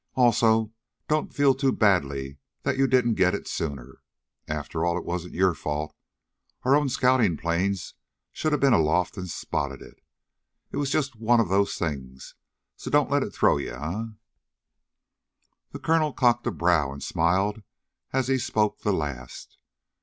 [0.15, 0.73] "Also,
[1.07, 4.01] don't feel too badly that you didn't get to it sooner.
[4.47, 5.95] After all, it wasn't your fault.
[6.63, 7.93] Our own scouting planes
[8.31, 10.01] should have been aloft and spotted it.
[10.71, 12.33] It was just one of those things,
[12.75, 14.05] so don't let it throw you, eh?"
[15.71, 17.61] The colonel cocked a brow and smiled
[18.11, 19.59] as he spoke the last.